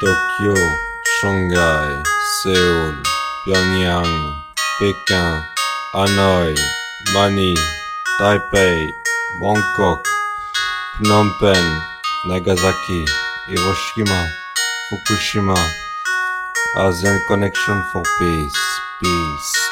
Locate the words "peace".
18.18-18.80, 19.00-19.63